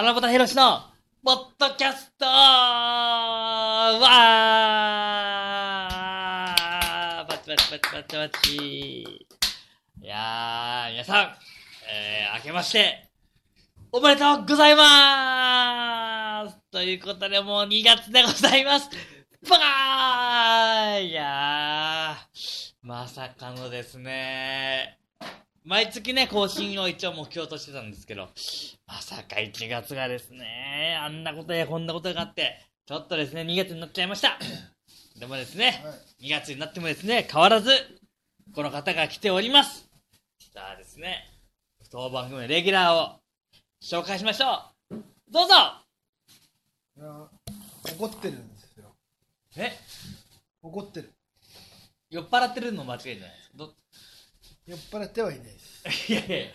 [0.00, 0.80] 七夕ひろしの、
[1.24, 8.54] ポッドキャストわーパチパチパチパチパチ。
[8.54, 11.24] いやー、皆さん、
[11.92, 13.10] えー、明けまして、
[13.90, 16.58] おめでとうございまーす。
[16.70, 18.88] ということで、もう2月でございます。
[19.50, 25.00] バーいやー、まさかのですね、
[25.68, 28.30] 毎月ね、更新を一応目標としてたんですけど、
[28.86, 34.38] まさか1月がですね、あんなことやこんなことがあって、ちょっとですね、2月になっちゃいました。
[35.20, 35.84] でもですね、
[36.22, 37.70] 2月になってもですね、変わらず、
[38.54, 39.90] この方が来ております。
[40.54, 41.28] さあですね、
[41.90, 43.20] 当番組のレギュラーを
[43.82, 44.96] 紹介しましょう。
[45.30, 45.54] どうぞ
[46.96, 47.28] いや
[47.92, 48.86] 怒ってるんですよ
[49.58, 49.72] え？
[50.62, 51.12] 怒ってる
[52.08, 53.74] 酔っ払ってるの間違いじゃないですか。
[54.68, 56.52] ど酔っ払ってはいないです いやいやいや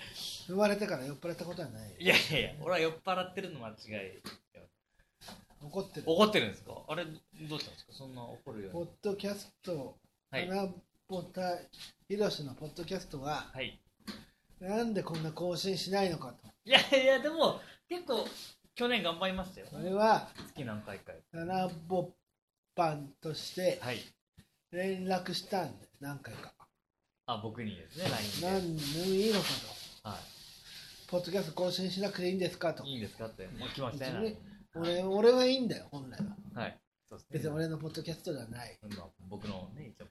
[0.48, 3.74] 生まれてから酔っ払ったことはないいやいやいや、俺は酔っ払ってるの間違
[4.08, 4.22] い。
[5.64, 6.84] 怒ってる怒ってるんですか？
[6.90, 7.94] あれ、どうしたんですか？
[7.94, 8.86] そんな怒るように。
[8.86, 9.98] ポッドキャスト
[10.30, 10.48] はい。
[10.50, 10.68] 花
[11.08, 11.58] ぼた
[12.08, 13.80] ひろしのポッドキャストがはい。
[14.60, 18.26] なんでこんな更新しないのかといやいや、でも、結構、
[18.76, 19.68] 去年頑張りましたよ。
[19.70, 21.14] それは月何回か。
[21.32, 22.12] 七ぼ
[22.76, 24.00] パンとしてはい。
[24.72, 26.54] 連絡したんで何回か
[27.26, 28.06] あ、僕にですね、
[28.42, 28.84] 何 LINE で。
[28.84, 29.46] でもいいのか
[30.04, 30.18] とは
[31.08, 32.92] ポッドキャスト更新しなくていいんですかとい。
[32.92, 33.48] いいんですかって。
[33.48, 34.38] もう来ましたよ別に
[34.76, 36.20] 俺俺はいいんだよ本来
[36.56, 36.80] ははい。
[37.08, 37.28] そうですね。
[37.34, 40.06] 別に俺のポッドキャストではないまあ僕のね、一応。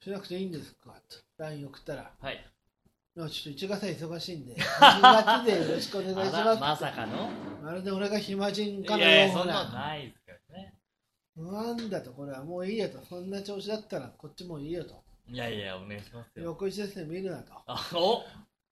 [0.00, 2.34] しなくていいんですかと LINE 送ったらはい。
[3.16, 7.28] いやちょっと1月は忙しいんで2月でよろしくお願いしますまさかの？
[7.64, 10.74] まるで俺が暇人かのいやいや、ようなのなないですけどね。
[11.36, 16.44] なんだとこれはもういいよとそんな調子だったらこっちもいいよといやいや、お願いしますよ。
[16.44, 17.52] 横一ですね見るなと。
[17.66, 18.22] あ、お。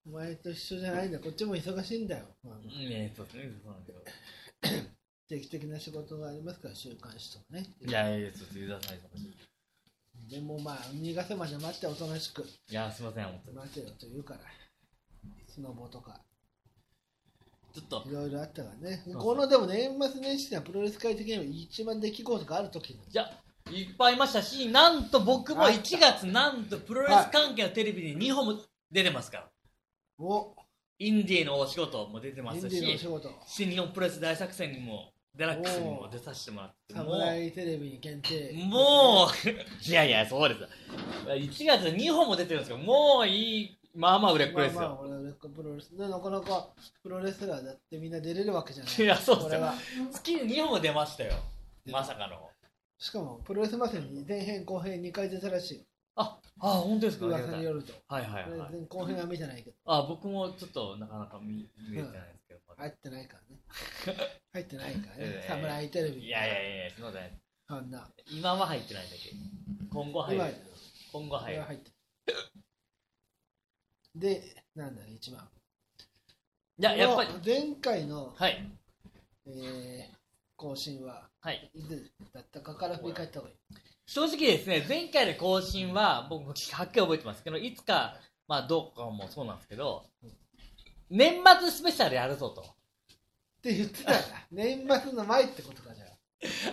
[0.08, 1.18] お前と一緒じゃないんだ。
[1.18, 3.52] こっちも忙しいんだよ、まあいやいや、そうですね。
[3.62, 4.02] そうなんですよ。
[5.28, 7.66] 定期的な仕事がありますから週刊誌とかね。
[7.80, 10.30] いやいやいや、ちょっとユーザーさん忙しい。
[10.30, 12.42] でもまあ2月まで待っておとなしく。
[12.42, 13.56] いや、すいません、本当に。
[13.58, 14.40] 待てよと言うから。
[15.48, 16.24] スノボとか。
[17.74, 18.04] ちょっと。
[18.08, 19.04] い、ろいろあったからね。
[19.14, 23.24] このでも年末年始にはプロレス界的には一番出来事がある時にじゃ
[23.70, 29.48] いっぱいいましたし、なんと僕もあった1月、なんとプロレス関係のテレビに2本も出てますから。
[30.18, 30.54] お
[30.98, 39.28] インディーのお仕事も出てますし、事新日本プロレス大作戦にも、デラックスにも出させてもらって、もう、侍テレビに限定もう、
[39.86, 40.62] いやいや、そうです。
[41.26, 44.80] 1月2本も出てるんですけど、もういい、まあまあ売れっ子ですよ。
[44.80, 46.68] まあまあプロレスでなかなか
[47.02, 49.72] プロレスラーだってみんな出れるわけじゃないいや、そうですよ。
[50.12, 51.34] 月に2本も出ましたよ。
[51.86, 52.50] まさかの。
[52.98, 57.26] しかもプロレスマセに前編後編2回出たらしいあ、あ、本当ですか？
[57.26, 58.72] 噂によるとはいはいはい。
[58.72, 62.60] 前後編は見てないけどあ、僕もちょっとなかなか見見れてないですけど。
[62.68, 64.18] まだ入ってないからね
[64.52, 67.40] 入ってないからね ええ侍テレビいやいやいや、すみません。
[67.68, 69.18] そんな今は入ってないだけ。
[69.92, 70.54] 今後入今る。
[71.12, 71.62] 今後入る。
[71.62, 71.80] 入っ
[74.14, 75.46] でなんだね一番
[76.78, 78.70] いや、やっぱり、前回の、はい。
[79.46, 80.16] えー
[80.56, 81.70] 更新ははい。
[81.74, 83.56] いつだったかから振り返った方がいい
[84.06, 90.04] 正直ですね、前回の更新は、僕もはっきり覚えてますけど、いつか、まあ、どうかもそうなんですけど、
[91.10, 92.60] 年末スペシャルやるぞと。
[92.62, 92.64] っ
[93.62, 94.12] て言ってた
[94.52, 96.06] 年末の前ってことかじゃ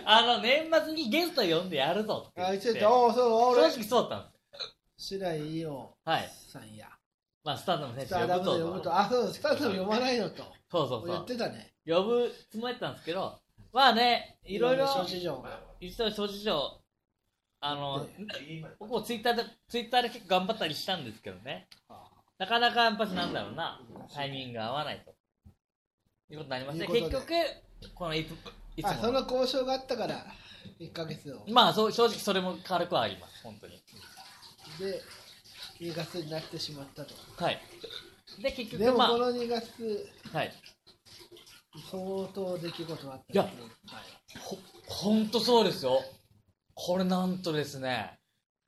[0.04, 2.68] あの、年末にゲスト呼んでやるぞってああ言って。
[2.68, 4.38] 言ってたおおそう俺正直そうだったんで
[4.98, 5.20] すよ。
[5.20, 5.72] 白井伊代
[6.04, 6.30] はい。
[6.48, 6.88] さんや
[7.42, 8.66] まあ、スタートの選ス手呼ぶぞと。
[8.66, 11.06] 呼ぶとあそうスターダム呼ばないのとそうそうそう。
[11.08, 13.40] 言ってたね呼ぶつもりだったんですけど、
[13.74, 15.60] まあね、いろいろ、諸事情が。
[15.80, 16.80] 一応諸事情、
[17.60, 18.06] あの、
[18.78, 21.66] 僕もツイッターで、ツイッターで結構頑張ったりしたんですけどね、
[22.38, 23.80] なかなかやっぱしなんだろうな、
[24.14, 25.12] タイミングが合わないと。
[26.30, 27.32] いうことになりまして、結局、
[27.96, 28.30] このいつ、
[28.76, 29.12] いつあそも。
[29.12, 30.24] の交渉があったから
[30.78, 31.44] 1ヶ月を。
[31.48, 33.82] まあそう、正直それも軽くはあります、本当に。
[34.78, 35.02] で
[35.80, 37.14] 2月になってしまったと。
[37.42, 37.60] はい。
[38.40, 40.52] で、結局、まあ、でもこの2月はい。
[41.94, 43.32] 相当出来事あった。
[43.32, 43.52] いやはい
[44.38, 46.02] ほ、ほんとそうですよ。
[46.74, 48.18] これなんとですね、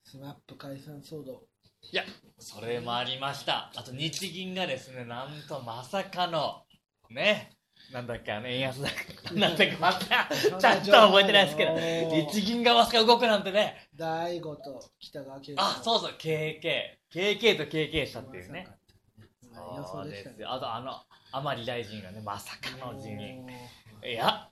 [0.04, 1.42] スマップ解散騒動。
[1.82, 2.04] いや、
[2.38, 3.72] それもありました。
[3.74, 6.62] あと日銀がですね、なんとまさかの、
[7.10, 7.50] ね、
[7.92, 8.94] なんだっけ、あの円安だか、
[9.34, 15.60] なんだっけ、 また、ちゃんとは覚えてないですけど、日銀がまさか動くなんてね、大悟と北川景子。
[15.60, 16.60] あ、そうそう、KK、
[17.12, 18.68] KK と KK したっていうね。
[19.86, 20.52] そうですよ。
[20.52, 20.92] あと、あの、
[21.32, 23.42] 甘利大臣がね、まさかの辞任。
[23.42, 23.48] も
[24.04, 24.48] いや、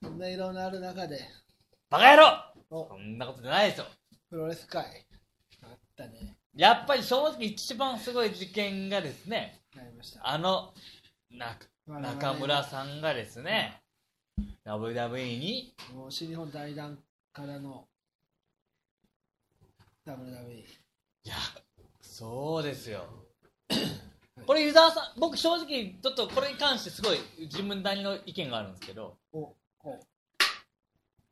[0.00, 1.20] うこんないろんなある中で。
[1.90, 2.54] バカ野郎。
[2.70, 2.88] お。
[2.88, 3.86] そんなことじゃないですよ。
[4.30, 5.06] プロレス界。
[5.62, 6.36] あったね。
[6.54, 10.28] やっぱり正直一番すごい事件がですね、なりました。
[10.28, 10.74] あの、
[11.30, 11.56] な
[11.86, 13.82] 中村さんがですね、
[14.66, 16.98] WWE に、もう新日本大団
[17.32, 17.88] からの
[20.06, 20.60] WWE
[21.24, 21.34] いや、
[22.00, 23.06] そうですよ。
[24.46, 29.16] これ、湯沢さん、僕正直、ちょっとこれに関してすごい自分なりの意見があるんですけど、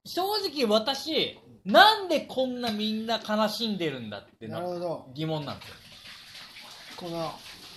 [0.04, 5.10] 正直私、なんでこんなみんな悲しんでるんだってなるなほど。
[5.14, 5.74] 疑問なんですよ。
[6.96, 7.32] この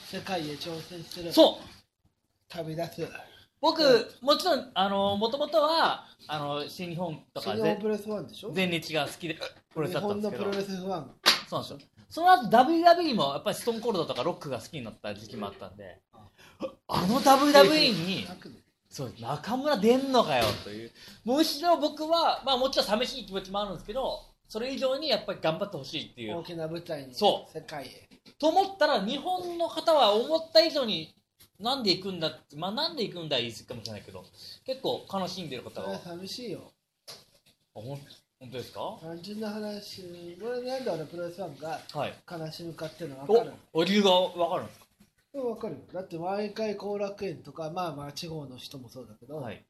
[0.05, 1.63] 世界へ挑戦するそう。
[2.49, 3.09] 旅立つ。
[3.61, 8.51] 僕、うんもちろん、あの、もともとは、あの、新日本とかぜ新日本プロレスファンでしょ？
[8.51, 9.41] 全日が好きで、プ
[9.75, 10.43] ロレス日だったんですけど。
[10.43, 11.11] 本のプロ、レスファン。
[11.49, 11.89] そうなんですよ。
[12.13, 15.97] その後 WWE もやっぱりストーンコールドとかロックが好きになった時期もあったんで、
[16.87, 18.27] あの WWE に、
[18.87, 20.91] そう、中村出んのかよという。
[21.25, 26.37] むしろ僕は、まあもちろん寂しい気持ちもあるんですけど、それ以上にやっぱり頑張ってほしいっていう。
[26.37, 26.43] 大。
[26.43, 28.07] きな舞台にそ世界へ。
[28.37, 31.15] と思ったら、日本の方は思った以上に、
[31.59, 34.23] なんで行くんだって、まあなんで行くんだ言い過ぎかもしれないけど、
[34.67, 36.71] 結構悲しんでる方はあ寂しいよ。
[37.73, 37.99] ほん
[38.43, 38.97] 本当ですか？
[39.01, 40.03] 単純な話
[40.41, 42.13] これなんで俺プロレスファンがはい。
[42.29, 44.79] 悲しむかっていうの分かるお、お理由がわかるんです
[45.33, 49.63] 分かるよだって毎回後楽園とかまあまあ地方の人もそうだけど、かはい。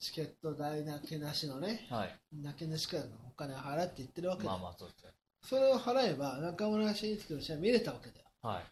[0.00, 2.14] チケット代なけなしのねはい。
[2.42, 5.10] なけなしからのお金を払って言ってるわけまあまあそうですね。
[5.42, 8.64] それを払えば中村慎介の試合見れたわけだよはい。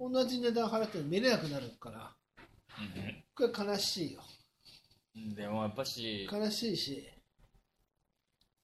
[0.00, 2.10] 同じ値段払っても見れなくなるから
[3.34, 4.22] これ悲しいよ
[5.14, 7.06] うんでもやっぱし、悲しいし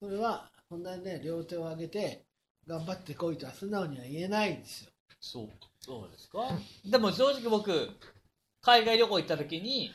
[0.00, 2.24] それはそんなにね両手を上げて
[2.66, 4.90] 頑張ってこいとは素直には言えないんですよ。
[5.20, 5.48] そう、
[5.80, 6.40] そうですか？
[6.84, 7.90] でも正直僕、
[8.60, 9.90] 海外旅行行った時に、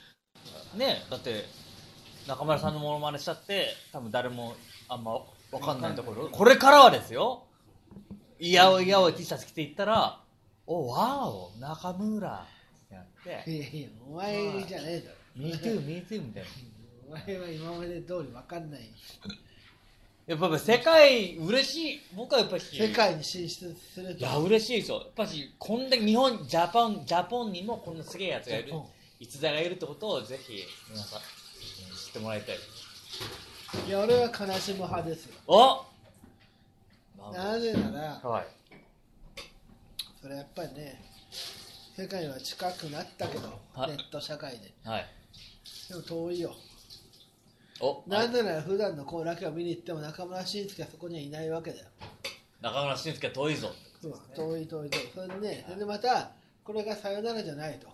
[0.76, 1.44] ね、だって、
[2.28, 4.56] 中村さんのモノマネしたって、多分誰も
[4.88, 5.26] あんまわ
[5.60, 7.44] かんないところ、これからはですよ、
[8.40, 10.24] いやおいやおい T シャツ着て行ったら、
[10.66, 12.30] お、わお、中村
[12.86, 15.18] ってなって、いやいやお前じゃねえだろ。
[15.36, 16.50] Me too, me too みたいな。
[17.08, 18.90] お前は今まで通り分かんない
[20.28, 24.20] やっぱ世界嬉しい、僕はやっぱし、世界に進出すると。
[24.20, 24.92] いや、嬉しいです。
[24.92, 24.98] よ。
[24.98, 28.74] やっぱし、こんだけ日本、ジャパン、ジャポンにもこんなすげえやつがいる。
[29.20, 31.24] 逸材がいるってことをぜひ、皆さん、知
[32.10, 32.58] ってもらいたい。
[33.88, 35.34] いや俺は悲しむ派ですよ。
[35.48, 35.86] お！
[37.32, 38.48] なぜならはい。
[40.22, 41.02] それやっぱりね
[41.96, 43.92] 世界は近くなったけどはい。
[43.92, 44.74] ネット社会で。
[44.84, 45.08] はい。
[45.88, 46.50] でも遠いよ。
[46.50, 46.54] お
[48.08, 51.86] なぜなら普段の後楽を見に行っても中村慎介はそこにはいないわけだよ。
[52.62, 53.72] 中村俊輔は遠いぞ。
[54.02, 55.02] そう遠い遠い遠い。
[55.14, 56.32] それでねそれでまた
[56.64, 57.88] これがさよならじゃないと。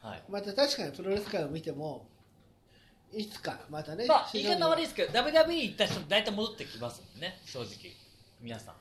[0.00, 0.22] はい。
[0.30, 2.06] また確かにプロレス界を見ても
[3.12, 7.68] いつかまたねまあ、言い方悪いですけど、WWE 行った人大体戻ってきますもんね、正直。
[8.40, 8.74] 皆さん。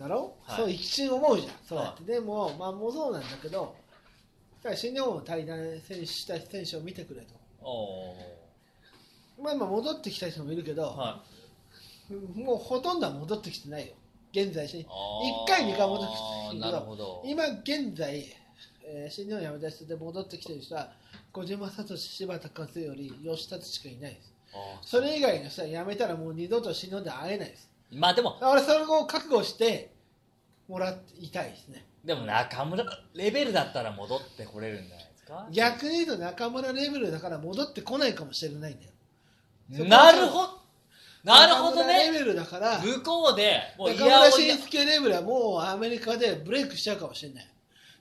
[0.00, 0.56] だろ、はい。
[0.56, 1.52] そう一瞬思うじゃん。
[1.68, 3.76] そうやって、でもまあもうそうなんだけど
[4.74, 7.34] 新日本を対談選手した選手を見てくれと。
[7.62, 8.39] お
[9.42, 10.86] まあ今戻ってきた人もいるけど、ー。
[10.96, 11.22] は
[12.10, 12.40] い。
[12.40, 13.94] もうほとんどは戻ってきてないよ。
[14.32, 15.44] 現在新あー。
[15.44, 17.22] 一回二回戻ってきてるなるほど。
[17.24, 18.24] 今現在、
[18.84, 20.92] えー新日本辞めた人で戻ってきてる人は
[21.32, 22.94] 小島聡柴田勝頼
[23.36, 24.32] 吉田しかいないです。
[24.52, 27.70] あーそれ以外の人は辞めたらもう二度と新日本で会えないです。
[27.92, 29.92] まあでも、だからそれを覚悟して
[30.68, 31.84] もらいたいですね。
[32.04, 35.48] でも中村レベルだったら戻ってこれるんじゃないですか？
[35.50, 38.92] 逆に言うと中村レベルだから戻ってこないかもしれないんだよ
[39.70, 40.60] なるほど。
[41.22, 42.10] なるほどね。
[42.10, 42.78] レベルだから。
[42.80, 47.46] 向こうでもうい中村レベルはもうアメリカでブレイクしちゃうかもしれない。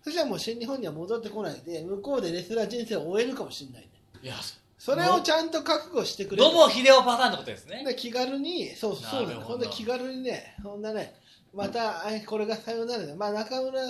[0.03, 3.89] そしたらもう新日本には戻ってこないで向こうでレスラー人生を終えるかもしれないね。
[4.23, 4.35] いや
[4.77, 7.83] それをちゃんと覚悟してくれども秀夫パターンってことですね。
[7.85, 11.13] で気軽にそうそうななるほんで気軽にねそんなね
[11.53, 13.81] またあこれがさよならだまあ中村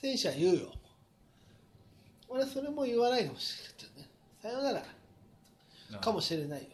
[0.00, 0.72] 選手は言うよ。
[2.28, 4.08] 俺それも言わないかもしれないね。
[4.40, 6.00] さよなら。
[6.00, 6.68] かもしれないよ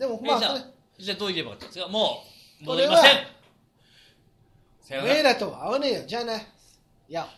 [0.00, 0.64] でもえじゃあ
[0.98, 2.22] じゃあどう言えばよかったんですかも
[2.62, 3.26] うこれは戻りません
[4.80, 6.42] さよおめえらとは合わねえよじゃあない
[7.08, 7.28] や。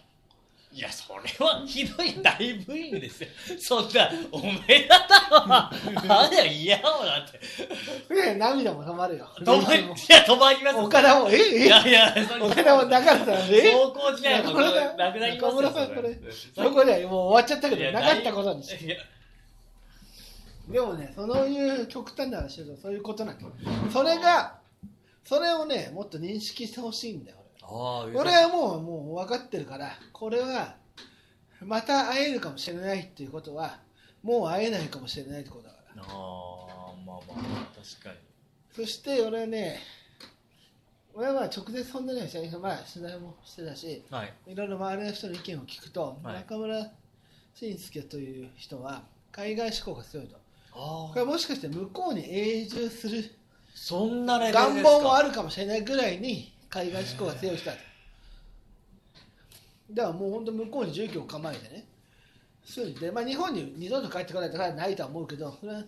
[0.74, 3.28] いやそれはひどい大ブーイングですよ。
[3.60, 7.38] そんなおめえだったわあれは嫌わなんて。
[8.14, 9.28] ね涙も止まるよ。
[9.40, 11.66] 止まりいや止まります岡田もええ？
[11.66, 16.18] いやいやそれ岡田もなかったらね高校時代も中村さんなくなりますよ中村さんこれ
[16.54, 18.84] そそこではもう終わっちゃったけいやどなかったことにして。
[18.86, 18.96] いや
[20.72, 23.52] でもねそういう極端な話だとそういうことなんだよ
[23.92, 24.58] それが
[25.24, 27.36] それをねもっと認識してほしいんだよ。
[27.64, 30.74] 俺俺はもうもう分かってるからこれは
[31.64, 33.78] また会えるかもしれないっていうことは
[34.22, 36.02] もう会えないかもしれないってことだから。
[36.02, 36.08] ああ
[37.06, 38.16] まあまあ確かに。
[38.74, 39.78] そして俺はね
[41.14, 44.32] 俺はまあ直接そんなにはしないけどまあ取材もしてたしはい。
[44.46, 46.34] いろいろ周りの人の意見を聞くと、はい。
[46.36, 46.90] 中村
[47.54, 50.36] 紳助という人は海外志向が強いと。
[50.36, 50.40] あ
[50.72, 53.30] これはもしかして向こうに永住する
[53.74, 57.78] そんな願望もあるかもしれないぐらいに海外志向が強い人だと。
[59.90, 61.84] だからもう本当向こうに住居を構えてね。
[62.64, 65.82] 住んで、まあ、日本に二度と帰ってこないとかないとは思うけどそれは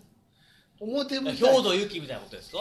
[0.79, 2.59] 表向き兵藤由紀みたいなことですか？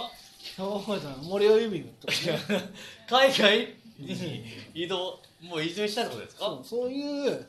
[0.57, 2.39] そうだ森尾由美とかね。
[3.11, 6.45] 海外に移動もう移住したってことですか？
[6.47, 7.47] そうそういう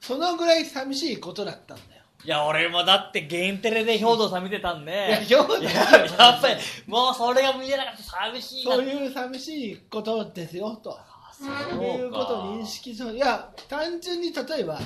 [0.00, 4.92] そのぐらい寂しいことだったんだよいや俺もだってゲンテレで兵藤さん見てたんで。
[4.92, 6.56] いやややっぱり
[6.86, 8.74] もうそれが見れなかった寂しいな。
[8.74, 10.98] そういう寂しいことですよと。
[11.32, 11.44] そ
[11.78, 13.14] ういうことを認識する。
[13.14, 14.80] いや単純に例えば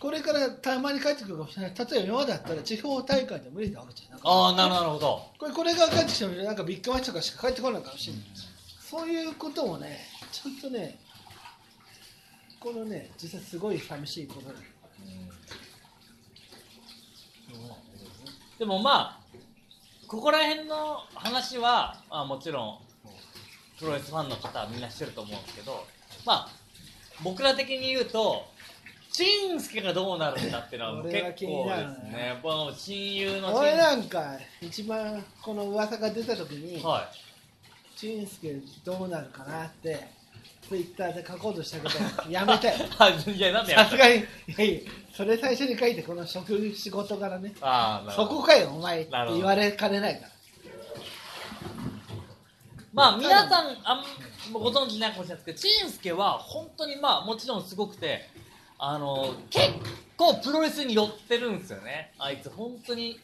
[0.00, 1.74] これからたまに帰ってくるかもしれない。
[1.76, 5.22] 例えば今までだったら地方大会で無理なわけじゃなくてああなるほど。
[5.38, 8.08] これこれが帰ってきてもなんかビッグマッチとかしか帰ってこないかもし。
[8.08, 8.22] れない、
[8.80, 10.00] そういうこともね
[10.32, 10.98] ちゃんとね
[12.58, 14.50] このね実際すごい寂しいことだ。
[14.50, 14.56] よ
[18.58, 19.20] でもまあ
[20.06, 22.78] ここら辺の話は、まあ、もちろん
[23.78, 25.84] プロレスファンの方はみんな知ってると思うんですけど
[26.24, 26.48] まあ
[27.22, 28.44] 僕ら的に言うと
[29.10, 32.40] 陳介がどうなるんだっていうのは結構ですね。
[32.42, 37.08] もう親友の俺陳なんか一番この噂が出た時には
[37.94, 40.08] 陳介どうなるかなって
[40.68, 41.88] ツイッターで書こうとしたけ
[42.24, 43.82] どやめたよいあいやなんでや。
[43.82, 44.14] ったさすがに。
[44.16, 44.18] い
[44.56, 44.80] やいや
[45.14, 47.52] それ最初に書いてこの職仕事からね。
[47.60, 48.30] ああなるほど。
[48.30, 50.28] そこかよお前って言われかねないから。
[52.92, 54.04] まあ皆さんあん
[54.52, 58.28] ご存知ないかもしれないですけど陳介は本当にまあもちろんすごくて
[58.78, 59.66] あの結
[60.16, 62.12] 構プロレスに寄ってるんですよね。
[62.18, 63.20] あいつ本当に。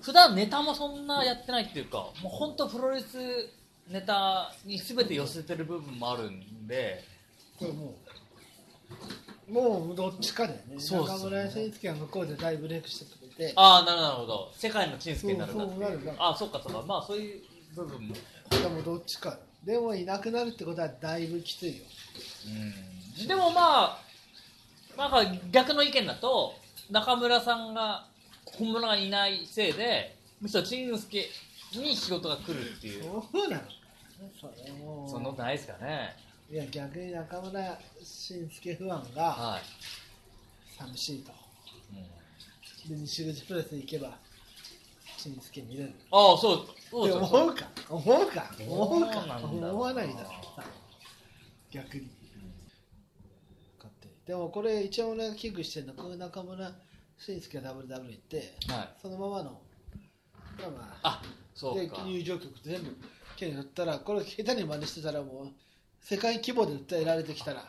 [0.00, 3.48] 普段ネタもそんなやってないっていうかもう本当プロレス
[3.88, 7.04] ネタに全て寄せてる部分もあるんで。
[7.58, 7.94] これも
[9.48, 9.54] う
[9.86, 10.78] もうどっちかだよね。
[10.78, 13.52] そう中村慎介は向こうで大ブレイクしてくれて。
[13.54, 14.02] ああなるほど。
[14.02, 15.64] なるほど世界の陳介になるんだ。
[15.64, 16.16] ってそうそうなるなる。
[16.18, 16.82] あそっかそっか。
[16.86, 17.42] まあそういう
[17.76, 18.14] 部分も。
[18.50, 19.38] でもどっちか。
[19.64, 21.84] でもいなくなるってことはだいぶきついよ。
[23.18, 23.26] うん。
[23.28, 23.98] でもまあ
[24.96, 26.54] なんか逆の意見だと
[26.90, 28.06] 中村さんが
[28.44, 31.26] 本物がいないせいでむしろ陳介
[31.74, 33.02] に仕事が来るっていう。
[33.02, 33.10] そ
[33.44, 33.62] うなの？
[34.40, 36.16] それもそんなことないですかね。
[36.50, 39.62] いや逆に中村慎介不安がはい、
[40.78, 41.32] 寂しいと。
[41.92, 42.96] うん。
[42.96, 44.16] で西口プレス行けば
[45.18, 45.92] 慎介見れる。
[46.10, 47.66] ああそうそうってそうそう思うか？
[47.90, 48.50] 思うか？
[48.68, 49.68] 思うかなんだろうな。
[49.70, 50.64] 思わないだろうさ。
[51.70, 52.08] 逆に。
[53.78, 54.14] 勝手に。
[54.26, 56.72] でもこれ一応俺が危惧してるのはこの中村
[57.18, 58.88] 慎介が WW 行ってはい。
[59.02, 59.60] そのままの
[60.58, 61.08] まあまあ。
[61.08, 61.22] あ
[61.74, 62.02] でか。
[62.04, 62.96] 入場曲全部
[63.36, 65.48] 手に取ったらこれ下手に真似してたらもう
[66.00, 67.64] 世界規模で訴えられてきたら。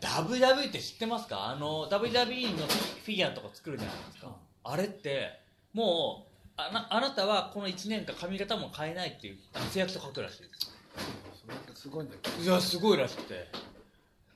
[0.00, 1.46] WWE って知ってますか？
[1.46, 4.72] あの WWE のフィギュアとか作るじゃないですか、うん。
[4.72, 5.40] あれって
[5.72, 9.38] もうあなあなたはこの1年間髪型も変えないっていう
[9.70, 10.72] 制約と書くらしいです。
[11.48, 12.42] なんかすごいんだけど。
[12.42, 13.48] いやすごいらしくて。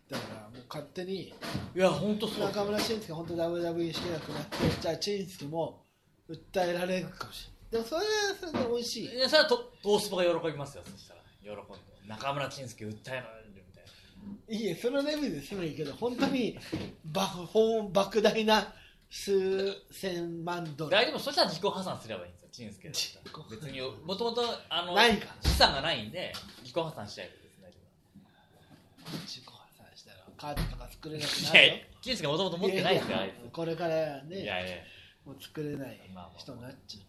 [0.08, 1.34] だからもう勝手にい
[1.74, 2.46] や本当そう。
[2.46, 5.82] 中村慎介が本当 WWE しなくなってじゃあチェンスケも
[6.30, 8.06] 訴えられるかもしれないでもそれは
[8.38, 9.14] それで美味しい。
[9.14, 11.20] いやそれはトトースポが喜びますよそしたら。
[11.42, 11.60] 喜んで。
[12.06, 13.90] 中村慎介訴えられるみたいな。
[14.54, 16.58] いいえそのレベルですごいけど本当に
[17.04, 18.72] ばほん莫大な
[19.10, 20.90] 数千万ドル。
[20.90, 23.44] 大丈夫そしたら自己破産すればいいんですよ陳介だったら。
[23.50, 26.32] 別にもともとあのないか資産がないんで
[26.62, 31.74] 自己破産しちゃえばいいです大丈自己破産したらカードとか作れなく夫ないるよ。
[31.74, 34.76] や陳介もともと持ってないですよあいこれからねついやいや。
[35.24, 36.00] もう作れない
[36.36, 37.02] 人になっちゃう